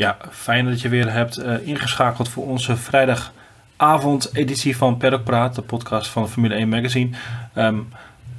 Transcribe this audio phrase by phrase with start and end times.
[0.00, 5.62] Ja, fijn dat je weer hebt uh, ingeschakeld voor onze vrijdagavond-editie van Paddock Praat, de
[5.62, 7.16] podcast van Formule 1 Magazine.
[7.54, 7.88] Um,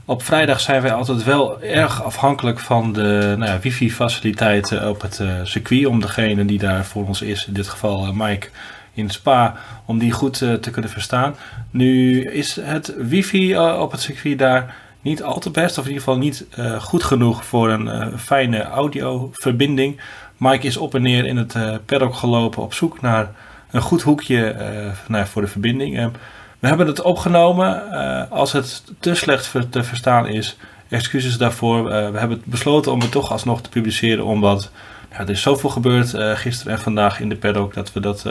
[0.05, 5.19] op vrijdag zijn wij altijd wel erg afhankelijk van de nou ja, wifi-faciliteiten op het
[5.19, 5.85] uh, circuit.
[5.85, 8.49] Om degene die daar voor ons is, in dit geval Mike
[8.93, 9.55] in Spa,
[9.85, 11.35] om die goed te kunnen verstaan.
[11.71, 16.03] Nu is het wifi op het circuit daar niet al te best, of in ieder
[16.03, 16.45] geval niet
[16.80, 19.99] goed genoeg voor een fijne audioverbinding.
[20.41, 23.31] Mike is op en neer in het uh, paddock gelopen op zoek naar
[23.72, 26.12] een goed hoekje uh, nou, voor de verbinding.
[26.59, 27.90] We hebben het opgenomen.
[28.30, 30.58] als het te slecht te verstaan is,
[30.90, 31.84] excuses daarvoor.
[31.84, 34.72] we hebben besloten om het toch alsnog te publiceren, omdat
[35.12, 38.26] ja, er is zoveel gebeurd gisteren en vandaag in de paddock dat we dat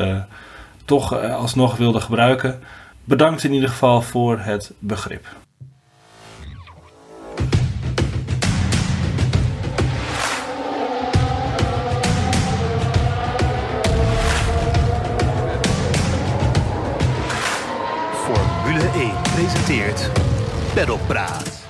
[0.84, 2.60] toch alsnog wilden gebruiken.
[3.04, 5.26] Bedankt in ieder geval voor het begrip.
[18.70, 20.10] Presenteert
[20.74, 21.68] Paddock Praat.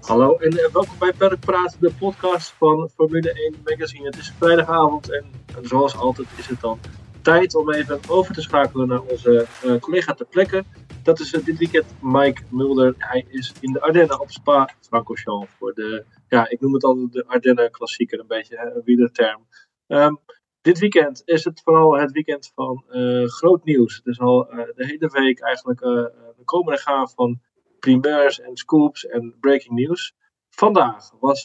[0.00, 4.06] Hallo en eh, welkom bij Paddock Praat, de podcast van Formule 1 Magazine.
[4.06, 5.24] Het is vrijdagavond en,
[5.62, 6.78] zoals altijd is het dan
[7.22, 10.64] tijd om even over te schakelen naar onze uh, collega ter plekke.
[11.02, 12.94] Dat is uh, dit weekend Mike Mulder.
[12.98, 17.12] Hij is in de Ardennen op Spa Francorchamps voor de, ja, ik noem het altijd
[17.12, 19.46] de Ardennen klassieker, een beetje een wielerterm.
[19.86, 20.18] Um,
[20.66, 22.84] dit weekend is het vooral het weekend van
[23.26, 24.02] groot nieuws.
[24.02, 27.40] Dus al de hele week eigenlijk we komen en gaan van
[27.80, 30.14] primairs en scoops en breaking news.
[30.50, 31.44] Vandaag was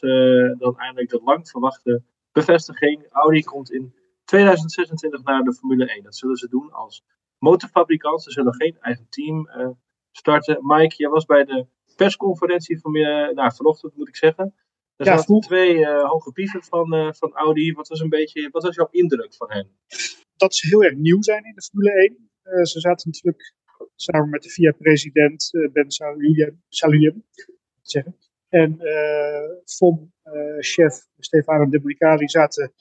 [0.57, 3.05] dan eindelijk de lang verwachte bevestiging.
[3.09, 3.93] Audi komt in
[4.25, 6.03] 2026 naar de Formule 1.
[6.03, 7.03] Dat zullen ze doen als
[7.37, 8.23] motorfabrikant.
[8.23, 9.49] Ze zullen geen eigen team
[10.11, 10.59] starten.
[10.61, 14.55] Mike, jij was bij de persconferentie van, uh, nou, vanochtend, moet ik zeggen.
[15.01, 17.73] Er ja, zaten twee hoge pieven van, van Audi.
[17.73, 19.67] Wat was, een beetje, wat was jouw indruk van hen?
[20.35, 21.91] Dat ze heel erg nieuw zijn in de Formule
[22.43, 22.65] 1.
[22.65, 23.53] ze zaten natuurlijk
[23.95, 25.91] samen met de VIA-president eh, Ben
[27.81, 28.15] zeggen.
[28.49, 28.77] En
[29.65, 32.73] FOM-chef eh, Stefano De Bricali zaten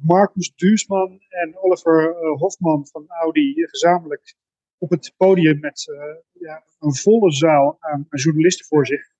[0.00, 4.34] Marcus Duursman en Oliver Hofman van Audi gezamenlijk
[4.78, 5.84] op het podium met
[6.32, 9.10] ja, een volle zaal aan, journalisten voor zich.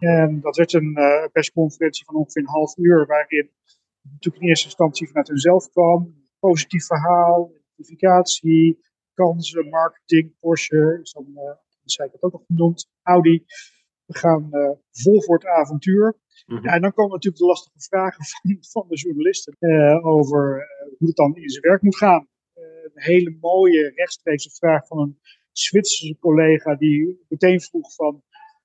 [0.00, 0.98] En dat werd een
[1.32, 3.50] persconferentie van ongeveer een half uur, waarin
[4.02, 6.14] natuurlijk in eerste instantie vanuit hunzelf kwam.
[6.38, 8.78] Positief verhaal, identificatie,
[9.14, 11.50] kansen, marketing, Porsche, is dan, uh,
[11.84, 13.44] zei ik het ook nog genoemd, Audi.
[14.04, 16.18] We gaan uh, vol voor het avontuur.
[16.46, 16.64] Mhm.
[16.64, 20.66] ja, en dan komen natuurlijk de lastige vragen van, van de journalisten uh, over
[20.98, 22.28] hoe het dan in zijn werk moet gaan.
[22.54, 25.18] een hele mooie rechtstreekse vraag van een
[25.52, 28.22] Zwitserse collega die meteen vroeg van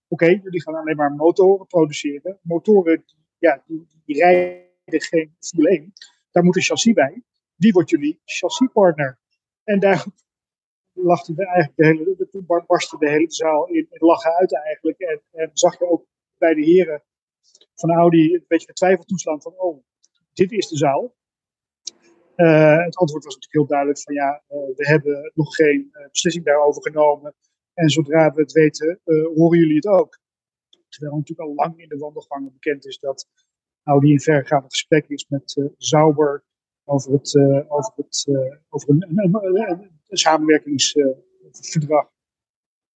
[0.07, 2.39] oké, jullie gaan alleen maar motoren produceren.
[2.41, 3.05] Motoren,
[3.37, 5.93] ja, die, die rijden geen Formule 1.
[6.31, 7.23] Daar moet een chassis bij.
[7.55, 9.19] Wie wordt jullie chassispartner?
[9.63, 10.05] En daar
[10.93, 14.99] lachte de, eigenlijk de hele, toen barstte de hele zaal in, in lachen uit eigenlijk.
[14.99, 16.05] En, en, zag je ook
[16.37, 17.03] bij de heren
[17.73, 19.83] van Audi een beetje twijfel toeslaan van, oh,
[20.33, 21.15] dit is de zaal.
[22.35, 26.09] Uh, het antwoord was natuurlijk heel duidelijk van ja, uh, we hebben nog geen uh,
[26.11, 27.35] beslissing daarover genomen.
[27.75, 28.99] En zodra we het weten,
[29.35, 30.19] horen jullie het ook.
[30.89, 33.27] Terwijl natuurlijk al lang in de wandelgangen bekend is dat
[33.83, 36.43] Audi in verregaande gesprek is met Sauber
[36.83, 37.35] over, het,
[37.67, 38.27] over, het,
[38.69, 39.35] over een, een,
[40.07, 42.13] een, samenwerkingsverdrag.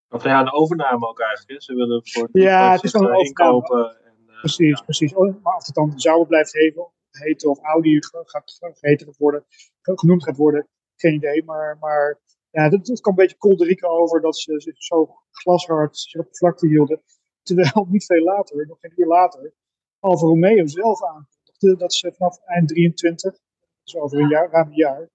[0.10, 1.62] Of ja, een overname ook eigenlijk.
[1.62, 3.56] Ze willen voor ja, het is wel een overname.
[3.56, 3.98] inkopen.
[4.04, 4.84] En, uh, precies, ja.
[4.84, 5.14] precies.
[5.14, 9.46] Oh, maar of het dan Zauber blijft heten, heten of Audi gaat, geheten worden,
[9.82, 11.44] genoemd gaat worden, geen idee.
[11.44, 12.20] Maar, maar
[12.52, 16.28] ja, dat, dat kwam een beetje kolderieken over dat ze zich zo glashard zich op
[16.30, 17.02] de vlakte hielden.
[17.44, 19.54] Terwijl niet veel later, nog geen uur later,
[20.00, 23.40] Alfa Romeo zelf aankondigde dat ze vanaf eind 23,
[23.84, 25.10] dus over een jaar, ruim een jaar,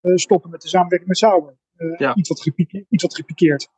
[0.00, 1.56] eh, stoppen met de samenwerking met Sauber.
[1.76, 3.68] Eh, iets, wat gepikeerd, iets wat gepikeerd.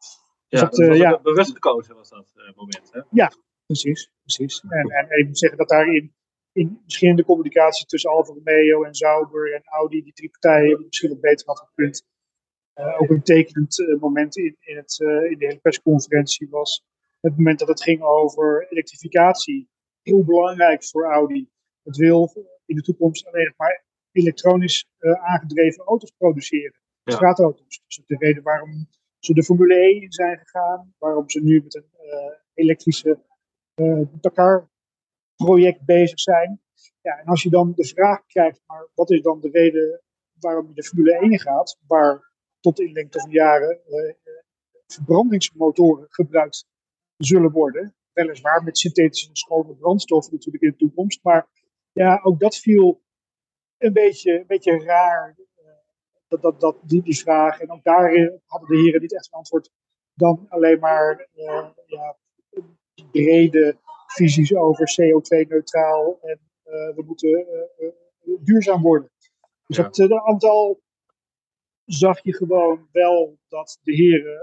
[0.48, 1.20] Ja, dus dat, dat ja.
[1.20, 2.92] bewust gekozen was dat moment.
[2.92, 3.00] Hè?
[3.10, 3.32] Ja,
[3.66, 4.10] precies.
[4.22, 4.64] precies.
[4.68, 6.14] En, en, en ik moet zeggen dat daarin
[6.52, 11.10] in misschien de communicatie tussen Alfa Romeo en Sauber en Audi, die drie partijen, misschien
[11.10, 12.06] wat beter had gekund.
[12.78, 16.84] Uh, ook een tekenend uh, moment in, in, het, uh, in de hele persconferentie was
[17.20, 19.68] het moment dat het ging over elektrificatie.
[20.02, 21.48] Heel belangrijk voor Audi.
[21.82, 22.32] Het wil
[22.66, 24.86] in de toekomst alleen nog maar elektronisch
[25.20, 26.80] aangedreven auto's produceren.
[27.02, 27.12] Ja.
[27.14, 27.82] Straatauto's.
[27.86, 28.88] Dus de reden waarom
[29.18, 30.94] ze de Formule 1 in zijn gegaan.
[30.98, 31.90] Waarom ze nu met een
[32.54, 33.18] elektrische
[34.20, 36.60] Dakar-project bezig zijn.
[37.00, 40.02] Ja, en als je dan de vraag krijgt, maar wat is dan de reden
[40.40, 42.27] waarom je de Formule 1 gaat, waar
[42.60, 43.80] tot in lengte van jaren
[44.86, 46.66] verbrandingsmotoren gebruikt
[47.16, 47.94] zullen worden.
[48.12, 51.22] Weliswaar met synthetische schone brandstoffen natuurlijk in de toekomst.
[51.22, 51.48] Maar
[51.92, 53.02] ja, ook dat viel
[53.78, 55.64] een beetje, een beetje raar, uh,
[56.28, 57.60] dat, dat, dat, die, die vraag.
[57.60, 59.70] En ook daarin hadden de heren niet echt een antwoord
[60.14, 62.16] dan alleen maar uh, ja,
[63.10, 63.76] brede
[64.06, 66.40] visies over CO2-neutraal en
[66.94, 67.46] we moeten
[68.40, 69.10] duurzaam worden.
[69.66, 69.82] Dus ja.
[69.82, 70.80] dat aantal
[71.88, 74.40] zag je gewoon wel dat de heren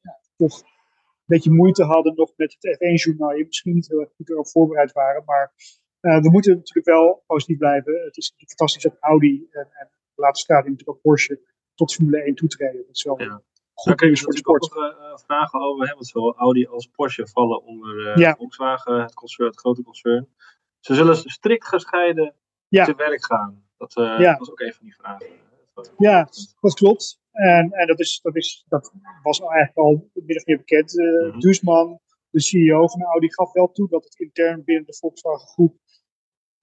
[0.00, 3.34] ja, toch een beetje moeite hadden nog met het F1-journaal.
[3.34, 5.22] Je misschien niet heel erg goed erop voorbereid waren.
[5.26, 5.52] Maar
[6.00, 8.04] uh, we moeten natuurlijk wel positief blijven.
[8.04, 11.40] Het is fantastisch dat Audi en, en later staat natuurlijk ook Porsche
[11.74, 12.86] tot Formule 1 toetreden.
[12.86, 13.42] Dat is wel ja.
[13.84, 15.94] Daar kun je natuurlijk ook nog uh, vragen over hebben.
[15.94, 18.34] Want zowel Audi als Porsche vallen onder uh, ja.
[18.36, 20.28] Volkswagen, het, concern, het grote concern.
[20.80, 22.34] Ze zullen strikt gescheiden
[22.68, 22.84] ja.
[22.84, 23.64] te werk gaan.
[23.76, 25.26] Dat was ook een van die vragen.
[25.98, 26.28] Ja,
[26.60, 27.20] dat klopt.
[27.32, 28.92] En, en dat, is, dat, is, dat
[29.22, 30.94] was eigenlijk al min of meer bekend.
[30.94, 32.00] Uh, mm -hmm.
[32.30, 35.76] De CEO van Audi, gaf wel toe dat het intern binnen de Volkswagen groep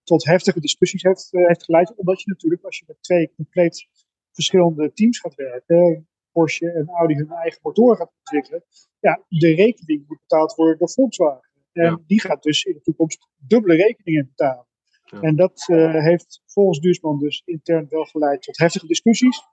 [0.04, 1.96] tot heftige discussies heeft, uh, heeft geleid.
[1.96, 3.88] Omdat je natuurlijk, als je met twee compleet
[4.32, 8.64] verschillende teams gaat werken, Porsche en Audi hun eigen motoren gaat ontwikkelen,
[9.00, 11.50] ja, de rekening moet betaald worden door Volkswagen.
[11.72, 12.00] En ja.
[12.08, 14.68] die gaat dus in de toekomst dubbele rekeningen betalen.
[15.06, 15.20] Ja.
[15.22, 19.44] En dat uh, heeft volgens Duursman dus intern wel geleid tot heftige discussies.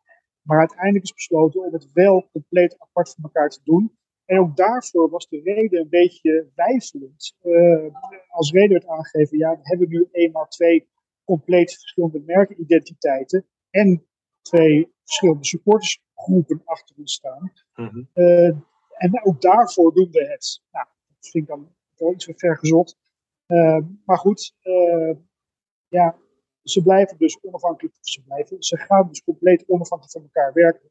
[0.42, 3.96] Maar uiteindelijk is besloten om het wel compleet apart van elkaar te doen.
[4.24, 7.36] En ook daarvoor was de reden een beetje wijfelend.
[7.42, 7.86] Uh,
[8.28, 10.88] als reden werd aangegeven, ja, we hebben nu eenmaal twee
[11.24, 14.06] compleet verschillende merkenidentiteiten en
[14.42, 17.52] twee verschillende supportersgroepen achter ons staan.
[17.74, 18.08] Mm -hmm.
[18.14, 18.46] uh,
[18.96, 20.62] en ook daarvoor doen we het.
[20.70, 22.96] Nou, dat vind ik dan wel iets ver gezot.
[23.46, 24.54] Uh, maar goed,
[25.92, 26.18] ja,
[26.62, 30.90] ze blijven dus onafhankelijk, ze, blijven, ze gaan dus compleet onafhankelijk van elkaar werken.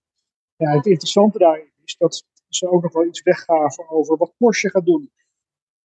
[0.56, 4.70] Ja, het interessante daarin is dat ze ook nog wel iets weggaven over wat Porsche
[4.70, 5.12] gaat doen.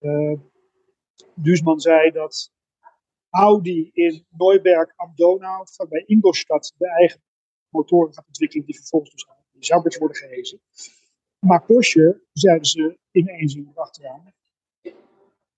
[0.00, 0.38] Uh,
[1.34, 2.52] Duesman zei dat
[3.30, 7.22] Audi in Neuberg am Donau, bij Ingolstadt, de eigen
[7.68, 10.60] motoren gaat ontwikkelen die vervolgens dus aan Sauberts worden gehezen.
[11.38, 14.34] Maar Porsche, zeiden ze in één zin achteraan,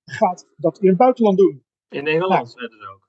[0.05, 1.65] gaat dat in het buitenland doen.
[1.89, 3.08] In Engeland, nou, zeiden ze ook.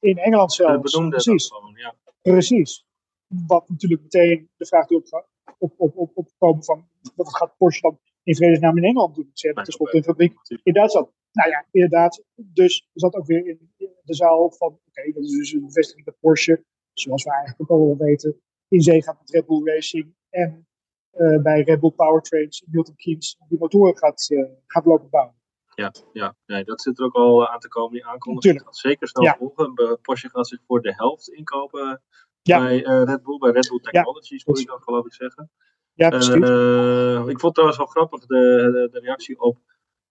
[0.00, 0.96] In Engeland zelfs.
[1.08, 1.50] Precies.
[1.74, 1.94] Ja.
[2.22, 2.84] Precies.
[3.26, 5.12] Wat natuurlijk meteen de vraag doet
[5.58, 9.30] op, op, op, op komen van wat gaat Porsche dan in vredesnaam in Engeland doen?
[9.32, 11.10] Ze hebben tenslotte een fabriek in Duitsland.
[11.32, 12.22] Nou ja, inderdaad.
[12.34, 13.70] Dus zat ook weer in
[14.02, 17.60] de zaal van, oké, okay, dat is dus een bevestiging dat Porsche, zoals we eigenlijk
[17.60, 20.66] ook al wel weten, in zee gaat met Red Bull Racing en
[21.12, 25.34] uh, bij Red Bull Powertrains, Milton Keynes, die motoren gaat, uh, gaat lopen bouwen.
[25.74, 27.92] Ja, ja nee, dat zit er ook al aan te komen.
[27.92, 29.36] Die aankondiging gaat zeker snel ja.
[29.38, 29.98] volgen.
[30.02, 32.02] Porsche gaat zich voor de helft inkopen
[32.42, 32.58] ja.
[32.58, 35.50] bij uh, Red Bull, bij Red Bull Technologies, moet ik dan geloof ik zeggen.
[35.94, 36.34] Ja, precies.
[36.34, 39.58] Uh, ik vond trouwens wel grappig de, de, de reactie op,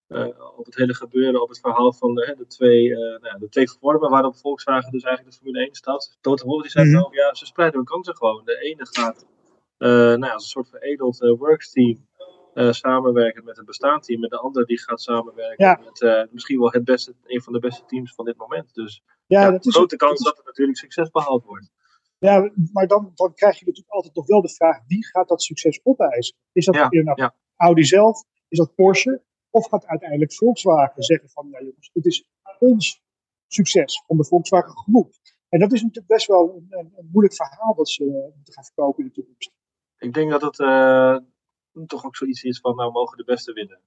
[0.07, 0.27] uh,
[0.57, 4.09] op het hele gebeuren, op het verhaal van de, de, twee, nou, de twee vormen
[4.09, 6.17] waarop Volkswagen dus eigenlijk de Formule 1 staat.
[6.21, 7.13] Toto Wolff die zei mm -hmm.
[7.13, 8.45] ja, ze spreiden hun kansen gewoon.
[8.45, 9.25] De ene gaat
[9.77, 12.07] nou als een soort veredeld worksteam
[12.59, 14.23] uh, samenwerken met een bestaand team.
[14.23, 15.81] En de andere die gaat samenwerken ja.
[15.83, 18.73] met uh, misschien wel het beste, een van de beste teams van dit moment.
[18.73, 21.69] Dus ja, ja dat is grote kans dat er natuurlijk succes behaald wordt.
[22.17, 25.41] Ja, maar dan, dan krijg je natuurlijk altijd nog wel de vraag: wie gaat dat
[25.41, 26.35] succes opeisen?
[26.51, 27.31] Is dat ja, nou.
[27.56, 28.23] Audi zelf?
[28.47, 29.21] Is dat Porsche?
[29.50, 32.29] Of gaat uiteindelijk Volkswagen zeggen van ja jongens, het is
[32.59, 33.01] ons
[33.47, 35.13] succes van de Volkswagen groep.
[35.50, 38.53] En dat is natuurlijk best wel een, een, een moeilijk verhaal dat ze uh, moeten
[38.53, 39.51] gaan verkopen in de toekomst.
[39.98, 41.17] Ik denk dat het uh,
[41.88, 43.79] toch ook zoiets is van, nou mogen de beste winnen.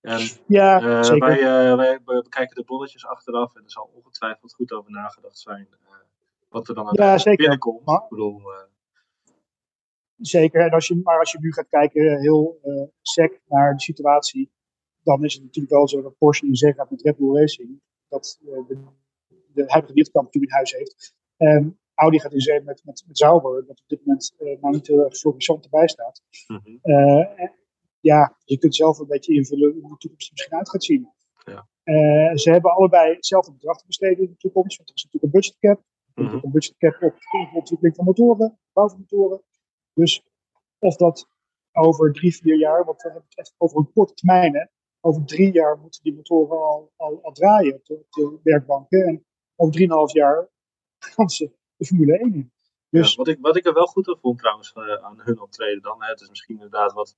[0.00, 1.28] En, ja, uh, zeker.
[1.28, 5.68] Wij, uh, wij bekijken de bolletjes achteraf en er zal ongetwijfeld goed over nagedacht zijn
[5.70, 5.88] uh,
[6.48, 7.36] wat er dan ja, zeker.
[7.36, 7.84] binnenkomt.
[7.84, 8.42] Maar, ik bedoel,
[10.16, 12.60] zeker, en als je, maar als je nu gaat kijken heel
[13.02, 14.50] sec naar de situatie,
[15.02, 17.80] dan is het natuurlijk wel zo dat Porsche in zee gaat met Red Bull Racing,
[18.08, 18.84] dat de,
[19.52, 21.14] de huidige wereldkampioen in huis heeft.
[21.98, 25.04] Audi gaat in zee met, met, met dat op dit moment uh, nou niet heel
[25.04, 26.22] erg florissant erbij staat.
[26.46, 26.78] Mm -hmm.
[26.82, 27.48] uh,
[28.00, 31.12] ja, je kunt zelf een beetje invullen hoe de toekomst er misschien uit gaat zien.
[31.44, 31.68] Ja.
[31.84, 35.34] Uh, ze hebben allebei hetzelfde bedrag te besteden in de toekomst, want er is natuurlijk
[35.34, 35.82] een budgetcap.
[36.14, 39.42] Er is ook een budgetcap op de ontwikkeling van motoren, bouw van motoren.
[39.92, 40.22] Dus
[40.78, 41.28] of dat
[41.72, 44.64] over drie, vier jaar, want we hebben het echt over een korte termijn, hè.
[45.00, 49.06] over drie jaar moeten die motoren al, al, al draaien op de, op de werkbanken.
[49.06, 49.26] En
[49.56, 50.48] over drieënhalf jaar
[50.98, 52.52] gaan ze de Formule 1 in.
[52.90, 55.40] Dus Ja, wat, ik, wat ik er wel goed aan vond trouwens eh, aan hun
[55.40, 56.02] optreden dan.
[56.02, 57.16] Hè, het is misschien inderdaad wat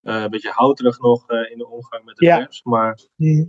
[0.00, 2.36] eh, een beetje houterig nog eh, in de omgang met de Ja.
[2.44, 2.62] pers.
[2.62, 3.44] Maar mm,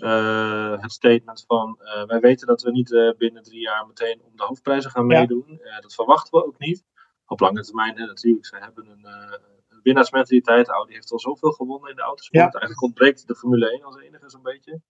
[0.82, 4.92] het statement van wij weten dat we niet binnen drie jaar meteen om de hoofdprijzen
[4.92, 5.62] gaan meedoen.
[5.82, 6.84] Dat verwachten we ook niet.
[7.26, 8.46] Op lange termijn hè, natuurlijk.
[8.46, 9.06] Zij hebben een,
[9.70, 10.68] een winnaarsmentaliteit.
[10.70, 12.44] Audi heeft al zoveel gewonnen in de autosport.
[12.44, 12.50] Ja.
[12.60, 14.82] Eigenlijk ontbreekt de Formule 1 als enige zo'n beetje.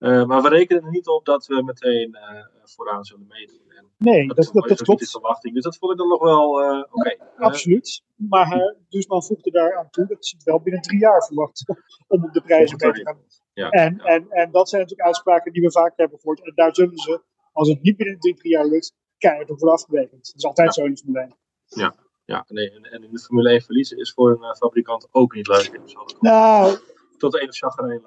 [0.00, 3.60] Eh, maar we rekenen er niet op dat we meteen eh, vooraan zullen meedoen.
[3.76, 5.00] En Nee, dat, dat, dat niet klopt.
[5.00, 5.54] de verwachting.
[5.54, 7.16] Dus dat vond ik dan nog wel eh, oké.
[7.36, 8.02] Absoluut.
[8.16, 11.64] Maar Duursman voegde daar aan toe dat ze het wel binnen drie jaar verwacht
[12.08, 13.18] om op de prijzen mee te gaan.
[13.52, 14.04] ja, En, ja.
[14.04, 16.44] en, en dat zijn natuurlijk uitspraken die we vaak hebben gehoord.
[16.44, 19.76] En daar zullen ze, als het niet binnen drie, drie jaar lukt, keihard op worden
[19.78, 20.26] afgerekend.
[20.26, 20.72] Dat is altijd Ja.
[20.82, 21.94] zo in de Formule 1.
[22.24, 25.46] Ja, nee, en, en in de Formule 1 verliezen is voor een fabrikant ook niet
[25.48, 25.80] leuk.
[26.20, 26.78] Nou,
[27.18, 28.02] tot de ene chagrijn.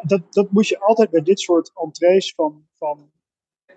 [0.00, 3.10] Dat, dat moet je altijd bij dit soort entrees van, van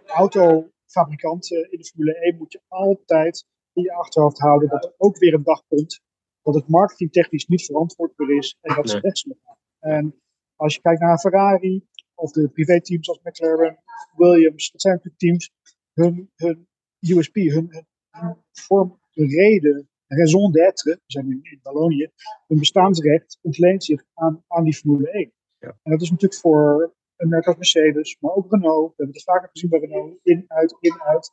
[0.06, 5.18] autofabrikanten in de Formule 1 moet je altijd in je achterhoofd houden dat er ook
[5.18, 6.02] weer een dag komt
[6.42, 9.58] dat het marketingtechnisch niet verantwoordbaar is en dat ze weg zullen gaan.
[9.80, 10.22] En
[10.56, 13.80] als je kijkt naar Ferrari of de privéteams als McLaren,
[14.16, 15.52] Williams, dat zijn natuurlijk teams,
[15.94, 16.68] hun, hun
[17.00, 22.12] USP, hun, hun, hun vorm, de reden, raison d'être, we zijn in, in Wallonië,
[22.48, 25.32] hun bestaansrecht ontleent zich aan, aan die Formule 1.
[25.60, 25.68] Ja.
[25.84, 28.88] En dat is natuurlijk voor een merk als Mercedes, maar ook Renault.
[28.90, 31.32] We hebben het vaker gezien bij Renault, in, uit, in, uit.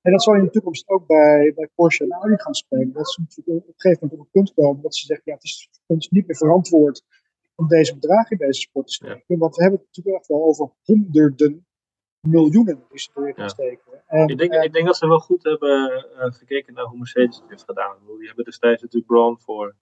[0.00, 2.92] En dat zal in de toekomst ook bij, bij Porsche en Audi gaan spelen.
[2.92, 5.34] Dat ze natuurlijk op een gegeven moment op een punt komen dat ze zeggen, ja,
[5.34, 7.02] het is voor ons niet meer verantwoord
[7.54, 9.38] om deze bedragen in deze sport te steken.
[9.38, 11.66] Want we hebben het natuurlijk echt wel over honderden
[12.20, 13.48] miljoenen die ze erin gaan Ja.
[13.50, 14.02] steken.
[14.06, 16.98] En, Ik denk, en- ik denk dat ze wel goed hebben eh, gekeken naar hoe
[16.98, 17.96] Mercedes het heeft gedaan.
[18.18, 19.76] Die hebben destijds natuurlijk Braun voor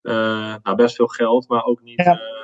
[0.00, 2.12] eh, nou, best veel geld, maar ook niet Ja.
[2.20, 2.39] eh,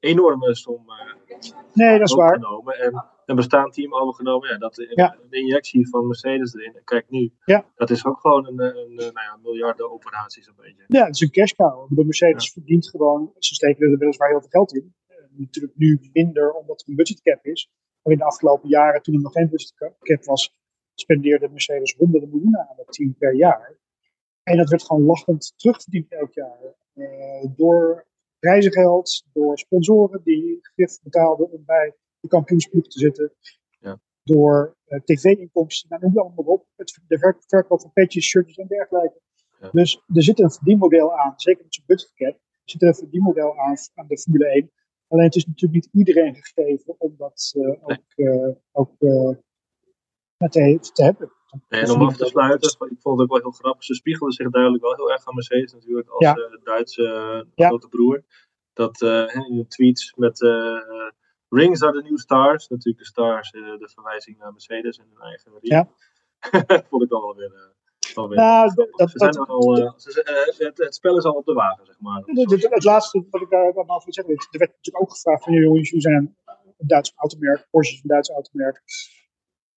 [0.00, 1.36] enorme som eh,
[1.72, 2.34] nee, dat is waar.
[2.34, 4.48] En een bestaand team overgenomen.
[4.48, 5.16] Ja, dat, Ja.
[5.30, 6.80] De injectie van Mercedes erin.
[6.84, 7.64] Kijk nu, Ja.
[7.74, 10.84] dat is ook gewoon een, een, een nou ja, miljarden operatie zo'n beetje.
[10.86, 11.88] Ja, het is een cash cow.
[11.88, 14.94] Bedoel, Mercedes verdient gewoon, ze steken er weliswaar heel veel geld in.
[15.06, 17.70] Eh, natuurlijk nu minder omdat er een budgetcap is.
[18.02, 20.56] Maar in de afgelopen jaren, toen er nog geen budgetcap was,
[20.94, 23.78] spendeerde Mercedes honderden miljoenen aan dat team per jaar.
[24.42, 26.58] En dat werd gewoon lachend terugverdiend elk jaar.
[26.94, 28.06] Eh, door
[28.40, 33.32] prijzengeld, door sponsoren die gif betaalden om bij de kampioensploeg te zitten.
[33.78, 34.00] Ja.
[34.22, 36.66] Door eh, tv-inkomsten, nou, noem het allemaal op.
[36.76, 39.20] Het, de ver- verkoop van petjes, shirtjes en dergelijke.
[39.60, 39.70] Ja.
[39.72, 43.76] Dus er zit een verdienmodel aan, zeker met zo'n budgetcap, zit er een verdienmodel aan
[43.94, 44.70] aan de Formule 1.
[45.08, 47.98] Alleen het is natuurlijk niet iedereen gegeven om dat eh, ook,
[48.72, 51.32] ook te, te hebben.
[51.68, 53.84] En om af te sluiten, ik vond het ook wel heel grappig.
[53.84, 56.34] Ze spiegelden zich duidelijk wel heel erg aan Mercedes natuurlijk als Ja.
[56.34, 57.04] eh, Duitse
[57.56, 58.24] eh, grote broer.
[58.72, 60.40] Dat eh, in de tweets met
[61.48, 62.68] Rings are the new stars.
[62.68, 65.62] Natuurlijk de stars, de verwijzing naar Mercedes en hun eigen ring.
[65.62, 65.88] Ja.
[66.90, 67.74] vond ik al wel weer.
[68.16, 72.00] Nou, dat- zijn dat- al, ze- het, het spel is al op de wagen, zeg
[72.00, 72.22] maar.
[72.26, 75.10] Het, het- het laatste wat ik daar dan over wil zeggen, er werd natuurlijk ook
[75.10, 76.14] gevraagd van jullie zijn
[76.78, 78.82] een Duits automerk, Porsche is een Duits automerk.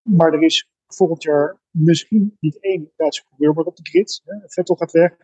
[0.02, 4.22] Maar er is volgend jaar misschien niet één Duitse coureur meer op de grid.
[4.26, 4.36] Hè.
[4.46, 5.18] Vettel gaat weg.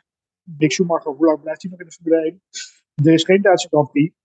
[0.43, 2.41] Mick Schumacher, hoe lang blijft hij nog in de Formule 1?
[3.05, 4.15] Er is geen Duitse Grand Prix.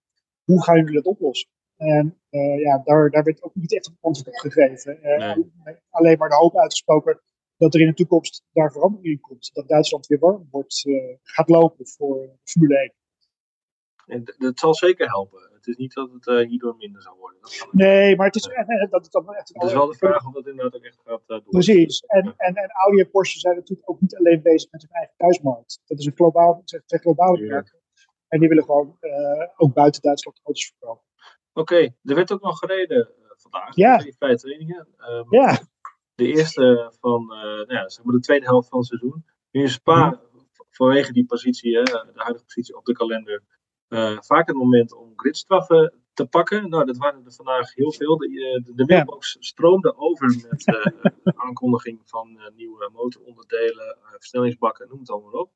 [0.44, 1.48] Hoe gaan jullie dat oplossen?
[1.76, 5.02] En eh, ja, daar, daar werd ook niet echt een antwoord op gegeven.
[5.02, 5.36] Eh,
[5.90, 7.20] Alleen maar de hoop uitgesproken
[7.56, 9.50] dat er in de toekomst daar verandering in komt.
[9.52, 12.92] Dat Duitsland weer warm wordt, eh, gaat lopen voor de Formule 1.
[14.06, 15.50] En dat zal zeker helpen.
[15.52, 17.40] Het is niet dat het eh, hierdoor minder zal worden.
[17.40, 17.68] Dat.
[17.70, 20.32] Nee, maar het is, eh, dat is dan echt Het is wel de vraag of
[20.32, 21.48] dat inderdaad ook echt gaat eh, door.
[21.48, 22.00] Precies.
[22.00, 25.14] En, en, en Audi en Porsche zijn natuurlijk ook niet alleen bezig met hun eigen
[25.16, 25.80] thuismarkt.
[25.86, 27.46] Dat is een globaal, twee globale Ja.
[27.46, 27.78] merken.
[28.28, 31.04] En die willen gewoon eh, ook buiten Duitsland auto's verkopen.
[31.52, 33.76] Oké, er werd ook nog gereden vandaag.
[33.76, 33.96] Ja.
[33.98, 34.88] Twee vrije trainingen.
[34.96, 35.58] Ehm, Ja,
[36.14, 39.24] de eerste van, nou ja, zeg maar de tweede helft van het seizoen.
[39.50, 40.16] Nu in Spa, Mhm.
[40.70, 43.42] vanwege die positie, hè, de huidige positie op de kalender,
[44.20, 46.68] vaak het moment om gridstraffen te pakken.
[46.68, 48.16] Nou, dat waren er vandaag heel veel.
[48.16, 54.10] De, eh, de, de mailbox stroomde over met eh, aankondiging van eh, nieuwe motoronderdelen, eh,
[54.10, 55.50] versnellingsbakken, noem het allemaal op.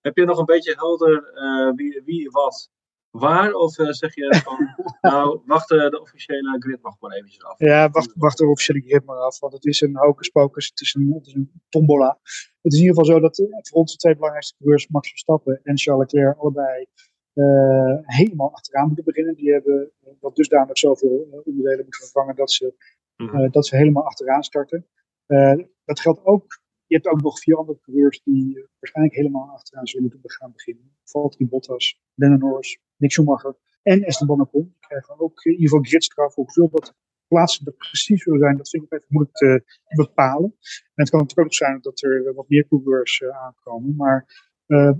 [0.00, 2.70] Heb je nog een beetje helder eh, wie, wie wat
[3.10, 3.52] waar?
[3.52, 4.74] Of eh, zeg je van,
[5.10, 7.58] nou, wacht eh, de officiële grid nog maar eventjes af?
[7.58, 9.38] ja wacht, wacht er officiële grip maar af.
[9.40, 12.18] Want het is een hocus pocus, het is een, het is een tombola.
[12.62, 15.08] Het is in ieder geval zo dat eh, voor ons de twee belangrijkste coureurs, Max
[15.08, 16.86] Verstappen en Charles Leclerc, allebei
[17.32, 19.34] eh, helemaal achteraan moeten beginnen.
[19.34, 22.74] Die hebben dat dusdanig zoveel uh, onderdelen moeten vervangen dat ze
[23.20, 23.36] Mhm.
[23.40, 24.86] uh, dat ze helemaal achteraan starten.
[25.26, 26.62] Uh, dat geldt ook.
[26.86, 30.96] Je hebt ook nog vier andere coureurs die waarschijnlijk helemaal achteraan zullen moeten gaan beginnen.
[31.04, 34.62] Valtteri Bottas, Lennon Norris, Nick Schumacher en Esteban Ocon.
[34.62, 36.34] Die krijgen ook in ieder geval gridstraf.
[36.34, 36.94] Hoeveel dat
[37.28, 40.54] plaatsen er precies zullen zijn, dat vind ik even moeilijk te bepalen.
[40.94, 43.96] En het kan natuurlijk ook zijn dat er wat meer coureurs aankomen.
[43.96, 44.49] Maar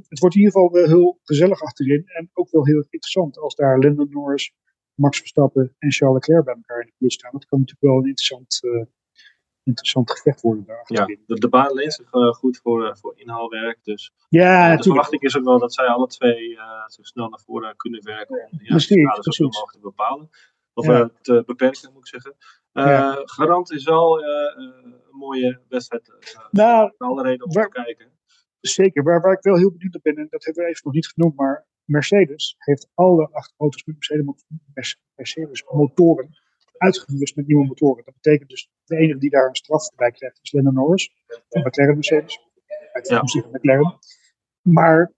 [0.08, 2.02] het wordt in ieder geval wel heel gezellig achterin.
[2.06, 4.52] En ook wel heel interessant als daar Lennon Norris,
[4.94, 7.30] Max Verstappen en Charles Leclerc bij elkaar in de buurt staan.
[7.32, 8.84] Dat kan natuurlijk wel een interessant, uh,
[9.62, 10.82] interessant gevecht worden daar.
[10.86, 13.78] Ja, de, de baan leent zich uh, goed voor, uh, voor inhaalwerk.
[13.82, 17.40] Dus ja, de verwachting is ook wel dat zij alle twee uh, zo snel naar
[17.40, 18.48] voren kunnen werken.
[18.52, 19.38] Om ja, de zoveel precies.
[19.40, 20.28] mogelijk te bepalen.
[20.74, 21.00] Of Ja.
[21.00, 22.36] eh, te beperken, moet ik zeggen.
[22.72, 23.20] Eh, Ja.
[23.24, 26.08] Garant is wel eh, eh, een mooie wedstrijd.
[26.08, 28.09] eh, Nou, alle reden om waar- te kijken.
[28.60, 30.94] Zeker, waar, waar ik wel heel benieuwd naar ben, en dat hebben we even nog
[30.94, 33.96] niet genoemd, maar Mercedes heeft alle acht auto's met
[35.14, 36.28] Mercedes, motoren
[36.76, 38.04] uitgerust met nieuwe motoren.
[38.04, 41.12] Dat betekent dus de enige die daar een straf bij krijgt is Lennon Norris
[41.48, 42.40] van McLaren Mercedes.
[42.92, 43.10] Uit Ja.
[43.10, 43.98] toekomstige McLaren.
[44.62, 45.12] Maar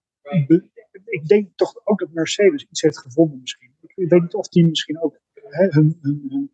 [1.05, 3.75] ik denk toch ook dat Mercedes iets heeft gevonden misschien.
[3.95, 6.51] Ik weet niet of die misschien ook hè, hun, hun, hun-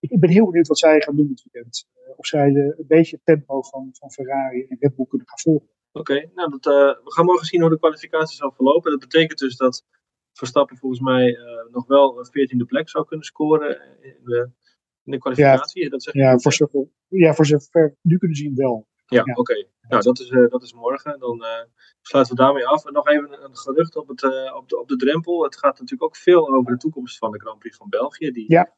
[0.00, 1.88] ik ben heel benieuwd wat zij gaan doen dit weekend.
[1.94, 5.38] Eh, Of zij een beetje het tempo van, van Ferrari en Red Bull kunnen gaan
[5.38, 5.68] volgen.
[5.92, 8.90] Oké, nou dat, eh, we gaan morgen zien hoe de kwalificatie zal verlopen.
[8.90, 9.84] Dat betekent dus dat
[10.32, 14.50] Verstappen volgens mij eh, nog wel een 14e plek zou kunnen scoren in de,
[15.04, 15.90] in de kwalificatie.
[15.90, 18.86] Dat zeg je Ja, voor zover, ja, voor zover nu kunnen zien wel.
[19.06, 19.34] Ja, Ja.
[19.34, 19.66] oké.
[19.88, 21.18] Nou, dat is, eh, dat is morgen.
[21.18, 21.44] Dan
[22.00, 22.84] sluiten we daarmee af.
[22.86, 24.22] En nog even een, gerucht op, het,
[24.54, 25.42] op, de, op de drempel.
[25.42, 28.30] Het gaat natuurlijk ook veel over de toekomst van de Grand Prix van België.
[28.30, 28.74] Die Ja.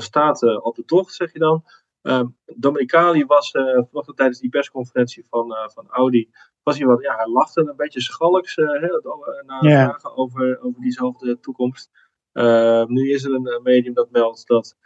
[0.00, 1.64] staat op de tocht, zeg je dan.
[2.02, 6.30] Ehm Dominicali was eh, vanochtend tijdens die persconferentie van, van Audi.
[6.64, 8.90] Was hij wat, ja, hij lachte een beetje schalks eh, eh,
[9.46, 9.84] na Ja.
[9.84, 11.90] vragen over, over diezelfde toekomst.
[12.32, 14.76] Ehm, nu is er een eh, medium dat meldt dat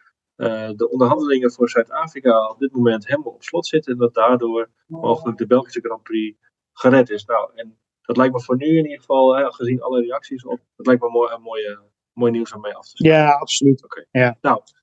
[0.76, 3.92] de onderhandelingen voor Zuid-Afrika op dit moment helemaal op slot zitten.
[3.92, 6.38] En dat daardoor mogelijk de Belgische Grand Prix
[6.72, 7.24] gered is.
[7.24, 10.86] Nou, en dat lijkt me voor nu in ieder geval, gezien alle reacties op, dat
[10.86, 11.78] lijkt me mooi, een mooie,
[12.12, 13.22] mooi nieuws om mee af te sluiten.
[13.22, 13.80] Ja, absoluut.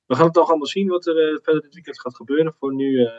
[0.05, 2.53] We gaan het toch allemaal zien wat er verder dit weekend gaat gebeuren.
[2.59, 3.09] Voor nu,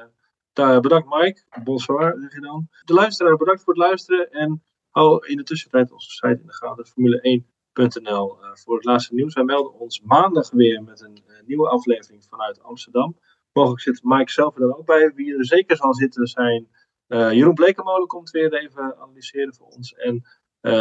[0.58, 1.42] eh, bedankt Mike.
[1.64, 2.68] Bonsoir, zeg je dan.
[2.84, 4.30] De luisteraar, bedankt voor het luisteren.
[4.30, 4.62] En
[4.96, 9.34] hou in de tussentijd onze site in de gaten, formule1.nl, eh, voor het laatste nieuws.
[9.34, 13.18] Wij melden ons maandag weer met een eh, nieuwe aflevering vanuit Amsterdam.
[13.52, 15.12] Mogelijk zit Mike zelf er ook bij.
[15.14, 16.68] Wie er zeker zal zitten zijn
[17.06, 19.94] eh, Jeroen Blekemolen komt weer even analyseren voor ons.
[19.94, 20.24] En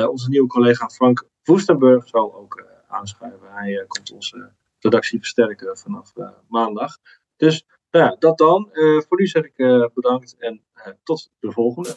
[0.10, 3.54] onze nieuwe collega Frank Woestenburg zal ook aanschuiven.
[3.54, 6.14] Hij komt onze redactie versterken vanaf
[6.48, 6.98] maandag.
[7.36, 7.66] Dus
[7.96, 8.70] nou ja, dat dan.
[8.72, 11.96] Eh, voor nu zeg ik eh, bedankt en eh, tot de volgende.